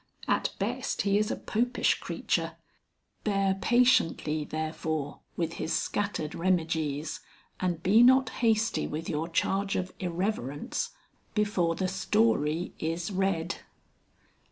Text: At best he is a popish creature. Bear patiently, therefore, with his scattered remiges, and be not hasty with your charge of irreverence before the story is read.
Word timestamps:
At 0.27 0.49
best 0.57 1.03
he 1.03 1.19
is 1.19 1.29
a 1.29 1.35
popish 1.35 1.99
creature. 1.99 2.55
Bear 3.23 3.53
patiently, 3.61 4.43
therefore, 4.43 5.19
with 5.37 5.53
his 5.61 5.73
scattered 5.73 6.31
remiges, 6.31 7.19
and 7.59 7.83
be 7.83 8.01
not 8.01 8.29
hasty 8.41 8.87
with 8.87 9.07
your 9.07 9.27
charge 9.29 9.75
of 9.75 9.93
irreverence 9.99 10.89
before 11.35 11.75
the 11.75 11.87
story 11.87 12.73
is 12.79 13.11
read. 13.11 13.57